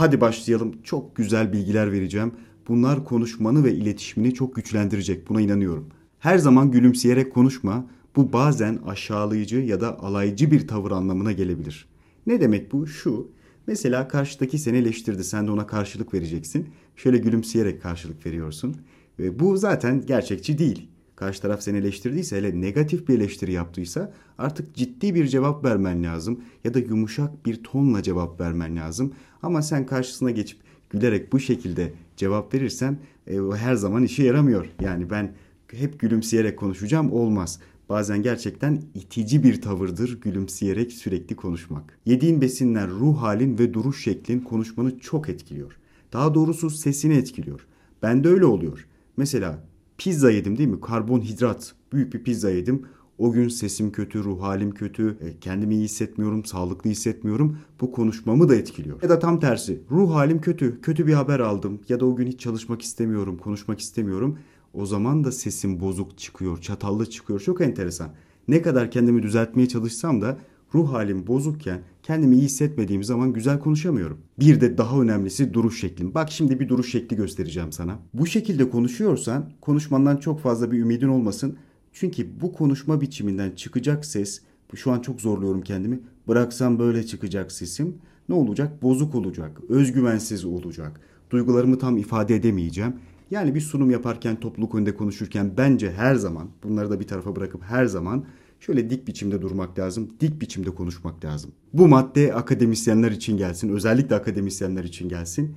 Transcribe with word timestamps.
Hadi 0.00 0.20
başlayalım. 0.20 0.74
Çok 0.82 1.16
güzel 1.16 1.52
bilgiler 1.52 1.92
vereceğim. 1.92 2.32
Bunlar 2.68 3.04
konuşmanı 3.04 3.64
ve 3.64 3.74
iletişimini 3.74 4.34
çok 4.34 4.54
güçlendirecek. 4.54 5.28
Buna 5.28 5.40
inanıyorum. 5.40 5.86
Her 6.18 6.38
zaman 6.38 6.70
gülümseyerek 6.70 7.34
konuşma. 7.34 7.86
Bu 8.16 8.32
bazen 8.32 8.78
aşağılayıcı 8.86 9.56
ya 9.56 9.80
da 9.80 9.98
alaycı 9.98 10.50
bir 10.50 10.68
tavır 10.68 10.90
anlamına 10.90 11.32
gelebilir. 11.32 11.88
Ne 12.26 12.40
demek 12.40 12.72
bu? 12.72 12.86
Şu. 12.86 13.30
Mesela 13.66 14.08
karşıdaki 14.08 14.58
seni 14.58 14.76
eleştirdi. 14.76 15.24
Sen 15.24 15.46
de 15.46 15.50
ona 15.50 15.66
karşılık 15.66 16.14
vereceksin. 16.14 16.68
Şöyle 16.96 17.18
gülümseyerek 17.18 17.82
karşılık 17.82 18.26
veriyorsun. 18.26 18.76
Ve 19.18 19.38
bu 19.38 19.56
zaten 19.56 20.06
gerçekçi 20.06 20.58
değil. 20.58 20.89
Karşı 21.20 21.42
taraf 21.42 21.62
seni 21.62 21.76
eleştirdiyse 21.76 22.36
hele 22.36 22.60
negatif 22.60 23.08
bir 23.08 23.14
eleştiri 23.14 23.52
yaptıysa 23.52 24.12
artık 24.38 24.74
ciddi 24.74 25.14
bir 25.14 25.26
cevap 25.26 25.64
vermen 25.64 26.04
lazım 26.04 26.40
ya 26.64 26.74
da 26.74 26.78
yumuşak 26.78 27.46
bir 27.46 27.62
tonla 27.62 28.02
cevap 28.02 28.40
vermen 28.40 28.76
lazım. 28.76 29.12
Ama 29.42 29.62
sen 29.62 29.86
karşısına 29.86 30.30
geçip 30.30 30.58
gülerek 30.90 31.32
bu 31.32 31.40
şekilde 31.40 31.92
cevap 32.16 32.54
verirsen 32.54 32.98
e, 33.26 33.36
her 33.56 33.74
zaman 33.74 34.04
işe 34.04 34.22
yaramıyor. 34.22 34.66
Yani 34.80 35.10
ben 35.10 35.32
hep 35.72 36.00
gülümseyerek 36.00 36.58
konuşacağım 36.58 37.12
olmaz. 37.12 37.60
Bazen 37.88 38.22
gerçekten 38.22 38.82
itici 38.94 39.42
bir 39.42 39.62
tavırdır 39.62 40.20
gülümseyerek 40.20 40.92
sürekli 40.92 41.36
konuşmak. 41.36 41.98
Yediğin 42.06 42.40
besinler, 42.40 42.90
ruh 42.90 43.22
halin 43.22 43.58
ve 43.58 43.74
duruş 43.74 44.04
şeklin 44.04 44.40
konuşmanı 44.40 44.98
çok 44.98 45.28
etkiliyor. 45.28 45.76
Daha 46.12 46.34
doğrusu 46.34 46.70
sesini 46.70 47.14
etkiliyor. 47.14 47.66
Ben 48.02 48.24
de 48.24 48.28
öyle 48.28 48.44
oluyor. 48.44 48.86
Mesela 49.16 49.70
pizza 50.00 50.30
yedim 50.30 50.58
değil 50.58 50.68
mi? 50.68 50.80
Karbonhidrat. 50.80 51.74
Büyük 51.92 52.14
bir 52.14 52.22
pizza 52.22 52.50
yedim. 52.50 52.82
O 53.18 53.32
gün 53.32 53.48
sesim 53.48 53.92
kötü, 53.92 54.24
ruh 54.24 54.42
halim 54.42 54.70
kötü, 54.70 55.18
e, 55.20 55.40
kendimi 55.40 55.74
iyi 55.74 55.84
hissetmiyorum, 55.84 56.44
sağlıklı 56.44 56.90
hissetmiyorum. 56.90 57.58
Bu 57.80 57.92
konuşmamı 57.92 58.48
da 58.48 58.54
etkiliyor. 58.54 59.02
Ya 59.02 59.08
da 59.08 59.18
tam 59.18 59.40
tersi. 59.40 59.80
Ruh 59.90 60.14
halim 60.14 60.40
kötü, 60.40 60.80
kötü 60.80 61.06
bir 61.06 61.12
haber 61.12 61.40
aldım 61.40 61.80
ya 61.88 62.00
da 62.00 62.06
o 62.06 62.16
gün 62.16 62.26
hiç 62.26 62.40
çalışmak 62.40 62.82
istemiyorum, 62.82 63.38
konuşmak 63.38 63.80
istemiyorum. 63.80 64.38
O 64.74 64.86
zaman 64.86 65.24
da 65.24 65.32
sesim 65.32 65.80
bozuk 65.80 66.18
çıkıyor, 66.18 66.60
çatallı 66.60 67.10
çıkıyor. 67.10 67.40
Çok 67.40 67.60
enteresan. 67.60 68.10
Ne 68.48 68.62
kadar 68.62 68.90
kendimi 68.90 69.22
düzeltmeye 69.22 69.68
çalışsam 69.68 70.20
da 70.20 70.38
ruh 70.74 70.92
halim 70.92 71.26
bozukken 71.26 71.80
kendimi 72.02 72.36
iyi 72.36 72.42
hissetmediğim 72.42 73.04
zaman 73.04 73.32
güzel 73.32 73.58
konuşamıyorum. 73.58 74.18
Bir 74.38 74.60
de 74.60 74.78
daha 74.78 75.00
önemlisi 75.00 75.54
duruş 75.54 75.80
şeklim. 75.80 76.14
Bak 76.14 76.30
şimdi 76.30 76.60
bir 76.60 76.68
duruş 76.68 76.92
şekli 76.92 77.16
göstereceğim 77.16 77.72
sana. 77.72 77.98
Bu 78.14 78.26
şekilde 78.26 78.70
konuşuyorsan 78.70 79.50
konuşmandan 79.60 80.16
çok 80.16 80.40
fazla 80.40 80.72
bir 80.72 80.78
ümidin 80.78 81.08
olmasın. 81.08 81.56
Çünkü 81.92 82.40
bu 82.40 82.52
konuşma 82.52 83.00
biçiminden 83.00 83.50
çıkacak 83.50 84.04
ses, 84.04 84.40
şu 84.74 84.92
an 84.92 85.00
çok 85.00 85.20
zorluyorum 85.20 85.62
kendimi. 85.62 86.00
Bıraksam 86.28 86.78
böyle 86.78 87.06
çıkacak 87.06 87.52
sesim. 87.52 87.96
Ne 88.28 88.34
olacak? 88.34 88.82
Bozuk 88.82 89.14
olacak, 89.14 89.60
özgüvensiz 89.68 90.44
olacak. 90.44 91.00
Duygularımı 91.30 91.78
tam 91.78 91.96
ifade 91.96 92.36
edemeyeceğim. 92.36 92.94
Yani 93.30 93.54
bir 93.54 93.60
sunum 93.60 93.90
yaparken, 93.90 94.40
topluluk 94.40 94.74
önünde 94.74 94.96
konuşurken 94.96 95.52
bence 95.56 95.92
her 95.92 96.14
zaman, 96.14 96.48
bunları 96.64 96.90
da 96.90 97.00
bir 97.00 97.06
tarafa 97.06 97.36
bırakıp 97.36 97.62
her 97.62 97.86
zaman 97.86 98.24
şöyle 98.60 98.90
dik 98.90 99.08
biçimde 99.08 99.42
durmak 99.42 99.78
lazım, 99.78 100.10
dik 100.20 100.40
biçimde 100.40 100.70
konuşmak 100.70 101.24
lazım. 101.24 101.50
Bu 101.72 101.88
madde 101.88 102.34
akademisyenler 102.34 103.10
için 103.10 103.36
gelsin, 103.36 103.68
özellikle 103.68 104.14
akademisyenler 104.14 104.84
için 104.84 105.08
gelsin. 105.08 105.56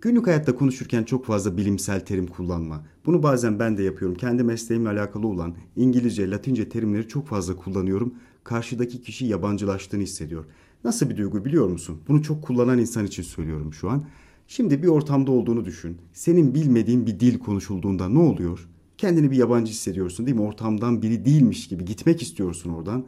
Günlük 0.00 0.26
hayatta 0.26 0.56
konuşurken 0.56 1.04
çok 1.04 1.26
fazla 1.26 1.56
bilimsel 1.56 2.00
terim 2.00 2.26
kullanma. 2.26 2.86
Bunu 3.06 3.22
bazen 3.22 3.58
ben 3.58 3.76
de 3.76 3.82
yapıyorum. 3.82 4.16
Kendi 4.16 4.42
mesleğimle 4.42 4.88
alakalı 4.88 5.26
olan 5.26 5.54
İngilizce, 5.76 6.30
Latince 6.30 6.68
terimleri 6.68 7.08
çok 7.08 7.26
fazla 7.26 7.56
kullanıyorum. 7.56 8.14
Karşıdaki 8.44 9.02
kişi 9.02 9.26
yabancılaştığını 9.26 10.02
hissediyor. 10.02 10.44
Nasıl 10.84 11.10
bir 11.10 11.16
duygu 11.16 11.44
biliyor 11.44 11.68
musun? 11.68 11.98
Bunu 12.08 12.22
çok 12.22 12.42
kullanan 12.42 12.78
insan 12.78 13.06
için 13.06 13.22
söylüyorum 13.22 13.72
şu 13.72 13.90
an. 13.90 14.04
Şimdi 14.48 14.82
bir 14.82 14.88
ortamda 14.88 15.30
olduğunu 15.30 15.64
düşün. 15.64 15.96
Senin 16.12 16.54
bilmediğin 16.54 17.06
bir 17.06 17.20
dil 17.20 17.38
konuşulduğunda 17.38 18.08
ne 18.08 18.18
oluyor? 18.18 18.68
Kendini 18.98 19.30
bir 19.30 19.36
yabancı 19.36 19.72
hissediyorsun 19.72 20.26
değil 20.26 20.36
mi? 20.36 20.42
Ortamdan 20.42 21.02
biri 21.02 21.24
değilmiş 21.24 21.68
gibi 21.68 21.84
gitmek 21.84 22.22
istiyorsun 22.22 22.70
oradan. 22.70 23.06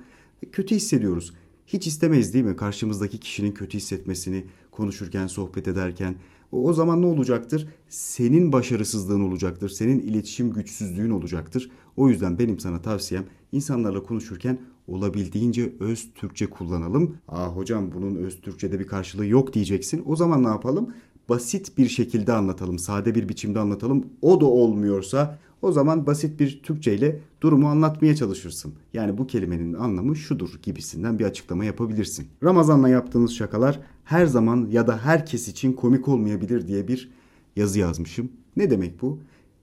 Kötü 0.52 0.74
hissediyoruz. 0.74 1.32
Hiç 1.66 1.86
istemeyiz 1.86 2.34
değil 2.34 2.44
mi? 2.44 2.56
Karşımızdaki 2.56 3.20
kişinin 3.20 3.52
kötü 3.52 3.78
hissetmesini 3.78 4.44
konuşurken, 4.70 5.26
sohbet 5.26 5.68
ederken. 5.68 6.14
O, 6.52 6.72
zaman 6.72 7.02
ne 7.02 7.06
olacaktır? 7.06 7.68
Senin 7.88 8.52
başarısızlığın 8.52 9.20
olacaktır. 9.20 9.68
Senin 9.68 10.00
iletişim 10.00 10.52
güçsüzlüğün 10.52 11.10
olacaktır. 11.10 11.70
O 11.96 12.08
yüzden 12.08 12.38
benim 12.38 12.60
sana 12.60 12.82
tavsiyem 12.82 13.24
insanlarla 13.52 14.02
konuşurken 14.02 14.58
olabildiğince 14.88 15.72
öz 15.80 16.08
Türkçe 16.14 16.46
kullanalım. 16.46 17.16
Aa 17.28 17.48
hocam 17.48 17.92
bunun 17.92 18.16
öz 18.16 18.40
Türkçe'de 18.40 18.80
bir 18.80 18.86
karşılığı 18.86 19.26
yok 19.26 19.52
diyeceksin. 19.52 20.02
O 20.06 20.16
zaman 20.16 20.44
ne 20.44 20.48
yapalım? 20.48 20.94
Basit 21.28 21.78
bir 21.78 21.88
şekilde 21.88 22.32
anlatalım, 22.32 22.78
sade 22.78 23.14
bir 23.14 23.28
biçimde 23.28 23.58
anlatalım. 23.58 24.06
O 24.22 24.40
da 24.40 24.46
olmuyorsa 24.46 25.38
o 25.62 25.72
zaman 25.72 26.06
basit 26.06 26.40
bir 26.40 26.62
Türkçe 26.62 26.94
ile 26.94 27.20
durumu 27.40 27.68
anlatmaya 27.68 28.16
çalışırsın. 28.16 28.74
Yani 28.92 29.18
bu 29.18 29.26
kelimenin 29.26 29.74
anlamı 29.74 30.16
şudur 30.16 30.50
gibisinden 30.62 31.18
bir 31.18 31.24
açıklama 31.24 31.64
yapabilirsin. 31.64 32.26
Ramazan'la 32.42 32.88
yaptığınız 32.88 33.34
şakalar 33.34 33.80
her 34.04 34.26
zaman 34.26 34.68
ya 34.70 34.86
da 34.86 34.98
herkes 34.98 35.48
için 35.48 35.72
komik 35.72 36.08
olmayabilir 36.08 36.68
diye 36.68 36.88
bir 36.88 37.10
yazı 37.56 37.78
yazmışım. 37.78 38.32
Ne 38.56 38.70
demek 38.70 39.02
bu? 39.02 39.20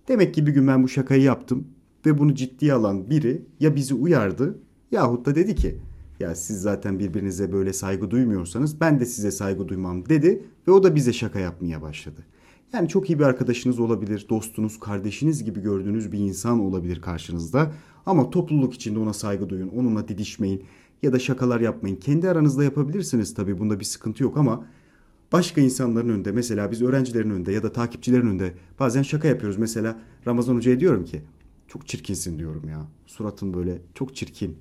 Demek 0.08 0.34
ki 0.34 0.48
bir 0.48 0.52
gün 0.52 0.68
ben 0.68 0.84
bu 0.84 0.88
şakayı 0.88 1.22
yaptım 1.22 1.68
ve 2.06 2.18
bunu 2.18 2.36
ciddiye 2.36 2.74
alan 2.74 3.10
biri 3.10 3.42
ya 3.60 3.76
bizi 3.76 3.94
uyardı 3.94 4.60
yahut 4.92 5.26
da 5.26 5.36
dedi 5.36 5.56
ki 5.56 5.78
ya 6.20 6.36
siz 6.36 6.62
zaten 6.62 7.00
birbirinize 7.00 7.52
böyle 7.52 7.74
saygı 7.74 8.12
duymuyorsanız 8.12 8.82
ben 8.82 9.00
de 9.00 9.06
size 9.06 9.32
saygı 9.32 9.68
duymam 9.68 10.10
dedi 10.10 10.44
ve 10.68 10.72
o 10.72 10.84
da 10.84 10.96
bize 10.96 11.14
şaka 11.14 11.40
yapmaya 11.40 11.82
başladı. 11.82 12.22
Yani 12.74 12.90
çok 12.90 13.10
iyi 13.10 13.20
bir 13.20 13.24
arkadaşınız 13.24 13.80
olabilir, 13.80 14.26
dostunuz, 14.30 14.80
kardeşiniz 14.80 15.44
gibi 15.44 15.62
gördüğünüz 15.62 16.12
bir 16.12 16.20
insan 16.20 16.60
olabilir 16.60 17.02
karşınızda. 17.02 17.72
Ama 18.06 18.30
topluluk 18.30 18.74
içinde 18.74 19.00
ona 19.00 19.14
saygı 19.14 19.50
duyun, 19.50 19.68
onunla 19.68 20.08
didişmeyin 20.08 20.64
ya 21.04 21.14
da 21.14 21.20
şakalar 21.20 21.60
yapmayın. 21.60 21.96
Kendi 21.96 22.30
aranızda 22.30 22.64
yapabilirsiniz 22.64 23.34
tabii 23.34 23.60
bunda 23.60 23.80
bir 23.80 23.86
sıkıntı 23.86 24.24
yok 24.24 24.38
ama 24.38 24.66
başka 25.32 25.62
insanların 25.62 26.10
önünde 26.10 26.32
mesela 26.32 26.72
biz 26.72 26.82
öğrencilerin 26.82 27.30
önünde 27.30 27.52
ya 27.52 27.64
da 27.64 27.72
takipçilerin 27.72 28.28
önünde 28.28 28.54
bazen 28.80 29.02
şaka 29.02 29.28
yapıyoruz. 29.28 29.58
Mesela 29.58 30.00
Ramazan 30.28 30.56
Hoca'ya 30.56 30.80
diyorum 30.80 31.06
ki 31.06 31.22
çok 31.68 31.88
çirkinsin 31.88 32.40
diyorum 32.40 32.70
ya. 32.70 32.88
Suratın 33.06 33.54
böyle 33.54 33.82
çok 33.94 34.16
çirkin. 34.16 34.58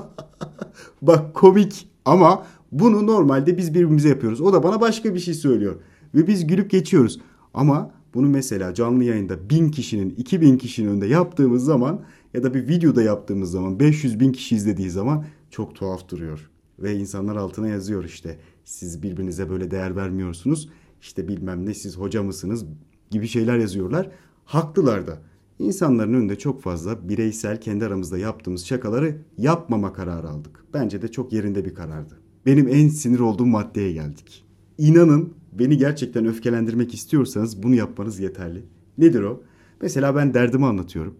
Bak 1.02 1.34
komik 1.34 1.88
ama 2.04 2.46
bunu 2.72 3.06
normalde 3.06 3.56
biz 3.56 3.74
birbirimize 3.74 4.08
yapıyoruz. 4.08 4.40
O 4.40 4.52
da 4.52 4.62
bana 4.62 4.80
başka 4.80 5.14
bir 5.14 5.20
şey 5.20 5.34
söylüyor. 5.34 5.76
Ve 6.16 6.26
biz 6.26 6.46
gülüp 6.46 6.70
geçiyoruz. 6.70 7.20
Ama 7.54 7.90
bunu 8.14 8.28
mesela 8.28 8.74
canlı 8.74 9.04
yayında 9.04 9.50
bin 9.50 9.68
kişinin, 9.68 10.10
iki 10.10 10.40
bin 10.40 10.58
kişinin 10.58 10.88
önünde 10.88 11.06
yaptığımız 11.06 11.64
zaman 11.64 12.00
ya 12.34 12.42
da 12.42 12.54
bir 12.54 12.68
videoda 12.68 13.02
yaptığımız 13.02 13.50
zaman 13.50 13.80
500 13.80 14.20
bin 14.20 14.32
kişi 14.32 14.56
izlediği 14.56 14.90
zaman 14.90 15.24
çok 15.50 15.74
tuhaf 15.74 16.08
duruyor. 16.08 16.50
Ve 16.78 16.96
insanlar 16.96 17.36
altına 17.36 17.68
yazıyor 17.68 18.04
işte 18.04 18.38
siz 18.64 19.02
birbirinize 19.02 19.50
böyle 19.50 19.70
değer 19.70 19.96
vermiyorsunuz. 19.96 20.68
İşte 21.00 21.28
bilmem 21.28 21.66
ne 21.66 21.74
siz 21.74 21.98
hoca 21.98 22.22
mısınız 22.22 22.64
gibi 23.10 23.28
şeyler 23.28 23.58
yazıyorlar. 23.58 24.10
Haklılar 24.44 25.06
da. 25.06 25.18
İnsanların 25.58 26.14
önünde 26.14 26.38
çok 26.38 26.62
fazla 26.62 27.08
bireysel 27.08 27.60
kendi 27.60 27.84
aramızda 27.84 28.18
yaptığımız 28.18 28.66
şakaları 28.66 29.18
yapmama 29.38 29.92
kararı 29.92 30.28
aldık. 30.28 30.64
Bence 30.74 31.02
de 31.02 31.08
çok 31.08 31.32
yerinde 31.32 31.64
bir 31.64 31.74
karardı. 31.74 32.14
Benim 32.46 32.68
en 32.68 32.88
sinir 32.88 33.18
olduğum 33.18 33.46
maddeye 33.46 33.92
geldik. 33.92 34.44
İnanın 34.78 35.34
beni 35.58 35.76
gerçekten 35.76 36.26
öfkelendirmek 36.26 36.94
istiyorsanız 36.94 37.62
bunu 37.62 37.74
yapmanız 37.74 38.20
yeterli. 38.20 38.62
Nedir 38.98 39.22
o? 39.22 39.42
Mesela 39.82 40.16
ben 40.16 40.34
derdimi 40.34 40.66
anlatıyorum. 40.66 41.14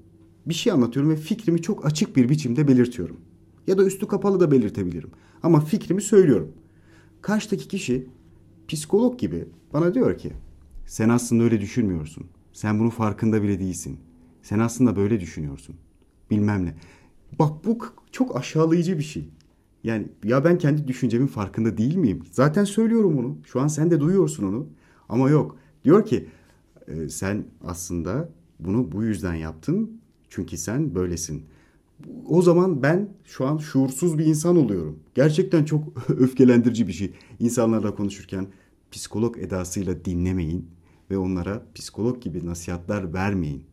Bir 0.47 0.54
şey 0.54 0.72
anlatıyorum 0.72 1.10
ve 1.10 1.16
fikrimi 1.16 1.62
çok 1.62 1.86
açık 1.86 2.16
bir 2.16 2.28
biçimde 2.28 2.69
belirtiyorum. 2.69 3.16
Ya 3.66 3.78
da 3.78 3.84
üstü 3.84 4.06
kapalı 4.06 4.41
da 4.41 4.50
belirtebilirim. 4.50 5.10
Ama 5.42 5.60
fikrimi 5.60 6.02
söylüyorum. 6.02 6.52
Karşıdaki 7.22 7.69
kişi 7.69 8.06
psikolog 8.69 9.19
gibi 9.19 9.48
bana 9.72 9.94
diyor 9.94 10.19
ki 10.19 10.32
sen 10.86 11.09
aslında 11.09 11.42
öyle 11.42 11.60
düşünmüyorsun. 11.60 12.27
Sen 12.53 12.80
bunun 12.80 12.91
farkında 12.91 13.42
bile 13.42 13.59
değilsin. 13.59 13.98
Sen 14.42 14.59
aslında 14.59 14.97
böyle 14.97 15.21
düşünüyorsun. 15.21 15.77
Bilmem 16.30 16.66
ne. 16.66 16.74
Bak 17.38 17.65
bu 17.65 17.78
çok 18.12 18.36
aşağılayıcı 18.36 18.98
bir 18.98 19.03
şey. 19.03 19.28
Yani 19.86 20.09
ya 20.24 20.44
ben 20.44 20.59
kendi 20.59 20.88
düşüncemin 20.88 21.27
farkında 21.27 21.77
değil 21.77 21.97
miyim? 21.97 22.22
Zaten 22.30 22.65
söylüyorum 22.65 23.18
onu. 23.18 23.38
Şu 23.44 23.60
an 23.60 23.66
sen 23.66 23.91
de 23.91 24.00
duyuyorsun 24.00 24.44
onu. 24.44 24.66
Ama 25.09 25.30
yok. 25.30 25.56
Diyor 25.84 26.04
ki 26.04 26.28
e, 26.88 27.09
sen 27.09 27.44
aslında 27.65 28.28
bunu 28.60 28.92
bu 28.92 29.04
yüzden 29.04 29.34
yaptın. 29.34 30.00
Çünkü 30.28 30.56
sen 30.56 30.94
böylesin. 30.94 31.44
O 32.27 32.42
zaman 32.42 32.83
ben 32.83 33.09
şu 33.24 33.47
an 33.47 33.59
şuursuz 33.59 34.18
bir 34.18 34.27
insan 34.27 34.56
oluyorum. 34.56 34.98
Gerçekten 35.15 35.65
çok 35.65 35.83
öfkelendirici 36.09 36.88
bir 36.88 36.92
şey. 36.92 37.12
İnsanlarla 37.38 37.94
konuşurken 37.94 38.47
psikolog 38.91 39.38
edasıyla 39.38 40.04
dinlemeyin 40.04 40.68
ve 41.10 41.18
onlara 41.18 41.62
psikolog 41.74 42.22
gibi 42.22 42.47
nasihatler 42.47 43.15
vermeyin. 43.15 43.65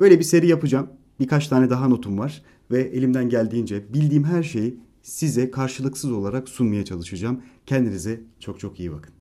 Böyle 0.00 0.18
bir 0.18 0.24
seri 0.24 0.46
yapacağım. 0.46 0.86
Birkaç 1.20 1.48
tane 1.48 1.70
daha 1.70 1.88
notum 1.88 2.18
var 2.18 2.42
ve 2.70 2.80
elimden 2.80 3.28
geldiğince 3.28 3.94
bildiğim 3.94 4.24
her 4.24 4.42
şeyi 4.42 4.87
size 5.08 5.50
karşılıksız 5.50 6.12
olarak 6.12 6.48
sunmaya 6.48 6.84
çalışacağım. 6.84 7.42
Kendinize 7.66 8.20
çok 8.40 8.60
çok 8.60 8.80
iyi 8.80 8.92
bakın. 8.92 9.14